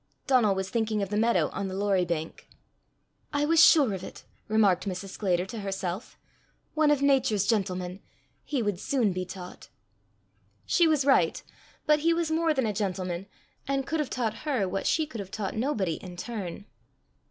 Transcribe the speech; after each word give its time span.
Donal 0.25 0.55
was 0.55 0.71
thinking 0.71 1.03
of 1.03 1.09
the 1.11 1.15
meadow 1.15 1.49
on 1.49 1.67
the 1.67 1.75
Lorrie 1.75 2.05
bank. 2.05 2.49
"I 3.31 3.45
was 3.45 3.63
sure 3.63 3.93
of 3.93 4.03
it!" 4.03 4.23
remarked 4.47 4.87
Mrs. 4.89 5.09
Sclater 5.09 5.45
to 5.45 5.59
herself. 5.59 6.17
"One 6.73 6.89
of 6.89 7.03
nature's 7.03 7.45
gentlemen! 7.45 8.01
He 8.43 8.63
would 8.63 8.79
soon 8.79 9.13
be 9.13 9.25
taught." 9.25 9.69
She 10.65 10.87
was 10.87 11.05
right; 11.05 11.43
but 11.85 11.99
he 11.99 12.15
was 12.15 12.31
more 12.31 12.51
than 12.51 12.65
a 12.65 12.73
gentleman, 12.73 13.27
and 13.67 13.85
could 13.85 13.99
have 13.99 14.09
taught 14.09 14.37
her 14.41 14.67
what 14.67 14.87
she 14.87 15.05
could 15.05 15.19
have 15.19 15.29
taught 15.29 15.53
nobody 15.55 16.01
in 16.03 16.17
turn. 16.17 16.65